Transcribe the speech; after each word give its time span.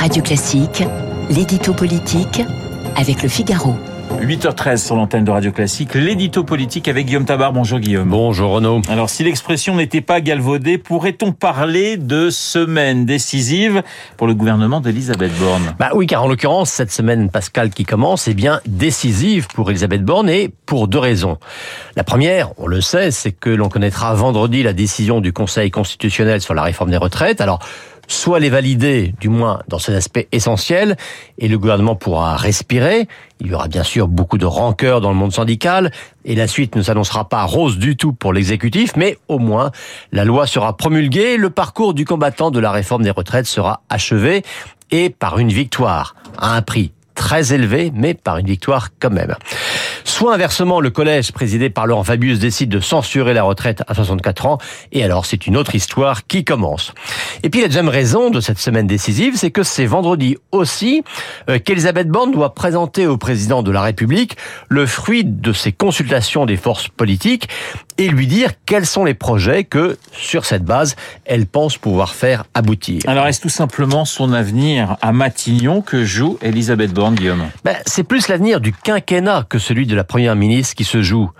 Radio 0.00 0.22
Classique, 0.22 0.82
l'édito 1.28 1.74
politique 1.74 2.40
avec 2.96 3.22
le 3.22 3.28
Figaro. 3.28 3.74
8h13 4.22 4.78
sur 4.78 4.96
l'antenne 4.96 5.24
de 5.24 5.30
Radio 5.30 5.52
Classique, 5.52 5.94
l'édito 5.94 6.42
politique 6.42 6.88
avec 6.88 7.04
Guillaume 7.04 7.26
Tabar. 7.26 7.52
Bonjour 7.52 7.78
Guillaume. 7.78 8.08
Bonjour 8.08 8.52
Renaud. 8.52 8.80
Alors 8.88 9.10
si 9.10 9.24
l'expression 9.24 9.76
n'était 9.76 10.00
pas 10.00 10.22
galvaudée, 10.22 10.78
pourrait-on 10.78 11.32
parler 11.32 11.98
de 11.98 12.30
semaine 12.30 13.04
décisive 13.04 13.82
pour 14.16 14.26
le 14.26 14.34
gouvernement 14.34 14.80
d'Elisabeth 14.80 15.38
Borne? 15.38 15.74
Bah 15.78 15.90
oui, 15.94 16.06
car 16.06 16.24
en 16.24 16.28
l'occurrence, 16.28 16.70
cette 16.70 16.90
semaine 16.90 17.30
Pascal 17.30 17.68
qui 17.68 17.84
commence 17.84 18.26
est 18.26 18.34
bien 18.34 18.62
décisive 18.66 19.48
pour 19.48 19.70
Elisabeth 19.70 20.02
Borne 20.02 20.30
et 20.30 20.50
pour 20.64 20.88
deux 20.88 20.98
raisons. 20.98 21.36
La 21.94 22.04
première, 22.04 22.52
on 22.56 22.66
le 22.66 22.80
sait, 22.80 23.10
c'est 23.10 23.32
que 23.32 23.50
l'on 23.50 23.68
connaîtra 23.68 24.14
vendredi 24.14 24.62
la 24.62 24.72
décision 24.72 25.20
du 25.20 25.34
Conseil 25.34 25.70
constitutionnel 25.70 26.40
sur 26.40 26.54
la 26.54 26.62
réforme 26.62 26.90
des 26.90 26.96
retraites. 26.96 27.42
Alors, 27.42 27.60
soit 28.12 28.40
les 28.40 28.50
valider, 28.50 29.14
du 29.20 29.28
moins 29.28 29.60
dans 29.68 29.78
cet 29.78 29.94
aspect 29.94 30.28
essentiel, 30.32 30.96
et 31.38 31.48
le 31.48 31.58
gouvernement 31.58 31.94
pourra 31.94 32.36
respirer. 32.36 33.08
Il 33.40 33.46
y 33.46 33.54
aura 33.54 33.68
bien 33.68 33.84
sûr 33.84 34.08
beaucoup 34.08 34.38
de 34.38 34.46
rancœur 34.46 35.00
dans 35.00 35.10
le 35.10 35.16
monde 35.16 35.32
syndical, 35.32 35.92
et 36.24 36.34
la 36.34 36.46
suite 36.46 36.76
ne 36.76 36.82
s'annoncera 36.82 37.28
pas 37.28 37.44
rose 37.44 37.78
du 37.78 37.96
tout 37.96 38.12
pour 38.12 38.32
l'exécutif, 38.32 38.92
mais 38.96 39.18
au 39.28 39.38
moins 39.38 39.70
la 40.12 40.24
loi 40.24 40.46
sera 40.46 40.76
promulguée, 40.76 41.36
le 41.36 41.50
parcours 41.50 41.94
du 41.94 42.04
combattant 42.04 42.50
de 42.50 42.58
la 42.58 42.72
réforme 42.72 43.02
des 43.02 43.10
retraites 43.10 43.46
sera 43.46 43.82
achevé, 43.88 44.42
et 44.90 45.10
par 45.10 45.38
une 45.38 45.50
victoire, 45.50 46.16
à 46.36 46.56
un 46.56 46.62
prix 46.62 46.92
très 47.14 47.52
élevé, 47.52 47.92
mais 47.94 48.14
par 48.14 48.38
une 48.38 48.46
victoire 48.46 48.88
quand 48.98 49.10
même. 49.10 49.34
Soit 50.20 50.34
inversement, 50.34 50.80
le 50.80 50.90
collège 50.90 51.32
présidé 51.32 51.70
par 51.70 51.86
Laurent 51.86 52.04
Fabius 52.04 52.38
décide 52.38 52.68
de 52.68 52.78
censurer 52.78 53.32
la 53.32 53.42
retraite 53.42 53.82
à 53.86 53.94
64 53.94 54.44
ans, 54.44 54.58
et 54.92 55.02
alors 55.02 55.24
c'est 55.24 55.46
une 55.46 55.56
autre 55.56 55.74
histoire 55.74 56.26
qui 56.26 56.44
commence. 56.44 56.92
Et 57.42 57.48
puis 57.48 57.62
la 57.62 57.68
deuxième 57.68 57.88
raison 57.88 58.28
de 58.28 58.38
cette 58.40 58.58
semaine 58.58 58.86
décisive, 58.86 59.38
c'est 59.38 59.50
que 59.50 59.62
c'est 59.62 59.86
vendredi 59.86 60.36
aussi 60.52 61.04
euh, 61.48 61.58
qu'Elisabeth 61.58 62.08
Borne 62.08 62.32
doit 62.32 62.52
présenter 62.52 63.06
au 63.06 63.16
président 63.16 63.62
de 63.62 63.70
la 63.70 63.80
République 63.80 64.36
le 64.68 64.84
fruit 64.84 65.24
de 65.24 65.54
ses 65.54 65.72
consultations 65.72 66.44
des 66.44 66.58
forces 66.58 66.88
politiques 66.88 67.48
et 68.00 68.08
lui 68.08 68.26
dire 68.26 68.52
quels 68.64 68.86
sont 68.86 69.04
les 69.04 69.12
projets 69.12 69.64
que, 69.64 69.98
sur 70.10 70.46
cette 70.46 70.64
base, 70.64 70.96
elle 71.26 71.44
pense 71.44 71.76
pouvoir 71.76 72.14
faire 72.14 72.44
aboutir. 72.54 73.02
Alors 73.06 73.26
est-ce 73.26 73.42
tout 73.42 73.50
simplement 73.50 74.06
son 74.06 74.32
avenir 74.32 74.96
à 75.02 75.12
Matignon 75.12 75.82
que 75.82 76.02
joue 76.02 76.38
Elisabeth 76.40 76.94
Borne, 76.94 77.14
Guillaume? 77.14 77.50
Ben, 77.62 77.76
C'est 77.84 78.04
plus 78.04 78.28
l'avenir 78.28 78.62
du 78.62 78.72
quinquennat 78.72 79.44
que 79.46 79.58
celui 79.58 79.86
de 79.86 79.94
la 79.94 80.04
première 80.04 80.34
ministre 80.34 80.74
qui 80.76 80.84
se 80.84 81.02
joue. 81.02 81.30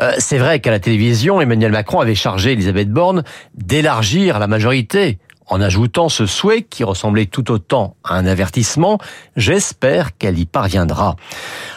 Euh, 0.00 0.12
c'est 0.18 0.38
vrai 0.38 0.60
qu'à 0.60 0.70
la 0.70 0.78
télévision, 0.78 1.40
Emmanuel 1.40 1.72
Macron 1.72 1.98
avait 1.98 2.14
chargé 2.14 2.52
Elisabeth 2.52 2.90
Borne 2.90 3.24
d'élargir 3.56 4.38
la 4.38 4.46
majorité 4.46 5.18
en 5.46 5.60
ajoutant 5.60 6.08
ce 6.08 6.26
souhait 6.26 6.62
qui 6.62 6.84
ressemblait 6.84 7.26
tout 7.26 7.50
autant 7.50 7.96
à 8.04 8.14
un 8.14 8.26
avertissement, 8.26 8.98
j'espère 9.36 10.16
qu'elle 10.16 10.38
y 10.38 10.46
parviendra. 10.46 11.16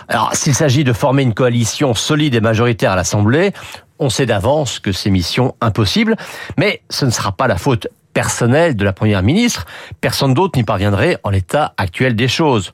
Alors, 0.08 0.34
s'il 0.34 0.54
s'agit 0.54 0.84
de 0.84 0.94
former 0.94 1.24
une 1.24 1.34
coalition 1.34 1.94
solide 1.94 2.36
et 2.36 2.40
majoritaire 2.40 2.94
à 2.94 2.96
l'Assemblée, 2.96 3.52
on 4.00 4.09
sait 4.09 4.26
d'avance 4.26 4.80
que 4.80 4.92
c'est 4.92 5.09
mission 5.09 5.56
impossible, 5.62 6.16
mais 6.58 6.81
ce 6.90 7.06
ne 7.06 7.12
sera 7.12 7.31
pas 7.31 7.48
la 7.48 7.58
faute 7.58 7.88
personnelle 8.14 8.76
de 8.76 8.84
la 8.84 8.94
première 8.94 9.22
ministre. 9.22 9.67
Personne 10.02 10.34
d'autre 10.34 10.58
n'y 10.58 10.64
parviendrait 10.64 11.17
en 11.23 11.30
l'état 11.30 11.73
actuel 11.78 12.16
des 12.16 12.28
choses. 12.28 12.72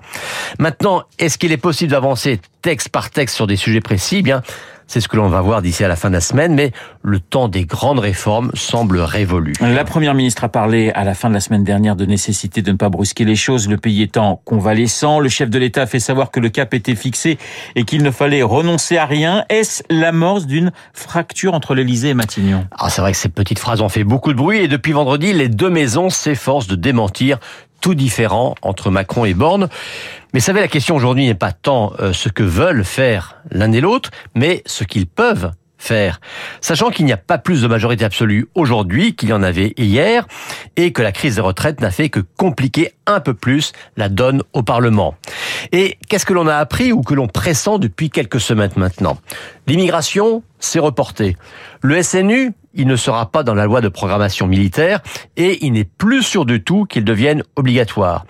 Maintenant, 0.57 1.03
est-ce 1.19 1.37
qu'il 1.37 1.51
est 1.51 1.57
possible 1.57 1.91
d'avancer 1.91 2.39
texte 2.61 2.89
par 2.89 3.09
texte 3.09 3.35
sur 3.35 3.45
des 3.45 3.57
sujets 3.57 3.81
précis? 3.81 4.21
Bien, 4.21 4.41
c'est 4.93 5.01
ce 5.01 5.07
que 5.07 5.17
l'on 5.17 5.27
va 5.27 5.41
voir 5.41 5.63
d'ici 5.63 5.83
à 5.83 5.87
la 5.87 5.95
fin 5.95 6.09
de 6.09 6.13
la 6.13 6.21
semaine, 6.21 6.53
mais 6.53 6.71
le 7.01 7.19
temps 7.19 7.47
des 7.47 7.65
grandes 7.65 7.97
réformes 7.97 8.51
semble 8.53 8.99
révolu. 8.99 9.53
La 9.59 9.83
Première 9.85 10.13
ministre 10.13 10.43
a 10.43 10.49
parlé 10.49 10.91
à 10.91 11.03
la 11.03 11.15
fin 11.15 11.29
de 11.29 11.33
la 11.33 11.39
semaine 11.39 11.63
dernière 11.63 11.95
de 11.95 12.05
nécessité 12.05 12.61
de 12.61 12.71
ne 12.71 12.77
pas 12.77 12.89
brusquer 12.89 13.25
les 13.25 13.35
choses, 13.35 13.67
le 13.67 13.77
pays 13.77 14.03
étant 14.03 14.39
convalescent. 14.45 15.19
Le 15.19 15.29
chef 15.29 15.49
de 15.49 15.57
l'État 15.57 15.81
a 15.81 15.85
fait 15.87 15.99
savoir 15.99 16.29
que 16.29 16.39
le 16.39 16.49
cap 16.49 16.75
était 16.75 16.93
fixé 16.93 17.39
et 17.75 17.85
qu'il 17.85 18.03
ne 18.03 18.11
fallait 18.11 18.43
renoncer 18.43 18.97
à 18.97 19.07
rien. 19.07 19.45
Est-ce 19.49 19.81
l'amorce 19.89 20.45
d'une 20.45 20.71
fracture 20.93 21.55
entre 21.55 21.73
l'Élysée 21.73 22.09
et 22.09 22.13
Matignon? 22.13 22.67
Ah, 22.77 22.91
C'est 22.91 23.01
vrai 23.01 23.13
que 23.13 23.17
ces 23.17 23.29
petites 23.29 23.57
phrases 23.57 23.81
ont 23.81 23.89
fait 23.89 24.03
beaucoup 24.03 24.31
de 24.31 24.37
bruit 24.37 24.59
et 24.59 24.67
depuis 24.67 24.91
vendredi, 24.91 25.33
les 25.33 25.49
deux 25.49 25.71
maisons 25.71 26.11
s'efforcent 26.11 26.67
de 26.67 26.75
démentir 26.75 27.39
tout 27.83 27.93
différent 27.95 28.55
entre 28.61 28.89
Macron 28.89 29.25
et 29.25 29.33
Borne. 29.33 29.67
Mais 30.33 30.39
savez, 30.39 30.61
la 30.61 30.69
question 30.69 30.95
aujourd'hui 30.95 31.27
n'est 31.27 31.35
pas 31.35 31.51
tant 31.51 31.91
euh, 31.99 32.13
ce 32.13 32.29
que 32.29 32.41
veulent 32.41 32.85
faire 32.85 33.35
l'un 33.51 33.71
et 33.73 33.81
l'autre, 33.81 34.09
mais 34.35 34.63
ce 34.65 34.85
qu'ils 34.85 35.05
peuvent 35.05 35.51
faire. 35.77 36.21
Sachant 36.61 36.91
qu'il 36.91 37.05
n'y 37.05 37.11
a 37.11 37.17
pas 37.17 37.37
plus 37.37 37.61
de 37.61 37.67
majorité 37.67 38.05
absolue 38.05 38.47
aujourd'hui 38.55 39.15
qu'il 39.15 39.29
y 39.29 39.33
en 39.33 39.43
avait 39.43 39.73
hier, 39.75 40.25
et 40.77 40.93
que 40.93 41.01
la 41.01 41.11
crise 41.11 41.35
des 41.35 41.41
retraites 41.41 41.81
n'a 41.81 41.91
fait 41.91 42.07
que 42.07 42.21
compliquer 42.21 42.93
un 43.05 43.19
peu 43.19 43.33
plus 43.33 43.73
la 43.97 44.07
donne 44.07 44.43
au 44.53 44.63
Parlement. 44.63 45.15
Et 45.73 45.97
qu'est-ce 46.07 46.25
que 46.25 46.33
l'on 46.33 46.47
a 46.47 46.55
appris 46.55 46.93
ou 46.93 47.01
que 47.01 47.13
l'on 47.13 47.27
pressent 47.27 47.79
depuis 47.79 48.09
quelques 48.09 48.39
semaines 48.39 48.71
maintenant? 48.77 49.17
L'immigration, 49.67 50.41
c'est 50.57 50.79
reporté. 50.79 51.35
Le 51.81 52.01
SNU, 52.01 52.53
il 52.73 52.87
ne 52.87 52.95
sera 52.95 53.29
pas 53.31 53.43
dans 53.43 53.53
la 53.53 53.65
loi 53.65 53.81
de 53.81 53.89
programmation 53.89 54.47
militaire 54.47 54.99
et 55.37 55.65
il 55.65 55.73
n'est 55.73 55.83
plus 55.83 56.23
sûr 56.23 56.45
du 56.45 56.63
tout 56.63 56.85
qu'il 56.85 57.03
devienne 57.03 57.43
obligatoire. 57.55 58.25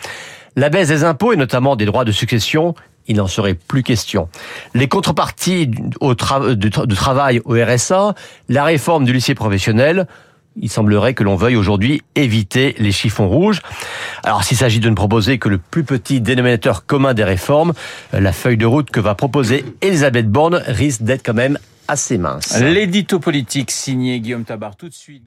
La 0.56 0.70
baisse 0.70 0.90
des 0.90 1.04
impôts 1.04 1.34
et 1.34 1.38
notamment 1.38 1.76
des 1.76 1.86
droits 1.86 2.06
de 2.06 2.12
succession, 2.12 2.76
il 3.08 3.18
n'en 3.18 3.28
serait 3.28 3.56
plus 3.56 3.84
question. 3.84 4.30
Les 4.74 4.88
contreparties 4.88 5.72
au 6.00 6.14
de 6.14 6.96
travail 6.96 7.42
au 7.46 7.56
RSA, 7.56 8.14
la 8.50 8.64
réforme 8.64 9.06
du 9.06 9.14
lycée 9.14 9.36
professionnel, 9.36 10.08
il 10.62 10.70
semblerait 10.70 11.16
que 11.16 11.24
l'on 11.24 11.36
veuille 11.36 11.56
aujourd'hui 11.56 12.02
éviter 12.16 12.75
les 12.78 12.92
chiffons 12.92 13.28
rouges. 13.28 13.62
Alors 14.24 14.44
s'il 14.44 14.58
s'agit 14.58 14.80
de 14.80 14.90
ne 14.90 14.96
proposer 14.96 15.40
que 15.40 15.50
le 15.50 15.58
plus 15.58 15.84
petit 15.84 16.22
dénominateur 16.22 16.86
commun 16.86 17.14
des 17.14 17.24
réformes, 17.24 17.74
la 18.14 18.31
feuille 18.31 18.58
de 18.58 18.66
route 18.66 18.92
que 18.92 19.00
va 19.00 19.16
proposer 19.16 19.66
Elisabeth 19.81 20.30
Borne 20.30 20.62
risque 20.68 21.02
d'être 21.02 21.25
quand 21.25 21.34
même 21.34 21.58
assez 21.88 22.17
mince. 22.17 22.59
L'édito 22.59 23.19
politique 23.19 23.71
signé 23.71 24.19
Guillaume 24.19 24.45
Tabar 24.45 24.75
tout 24.75 24.89
de 24.89 24.94
suite. 24.94 25.23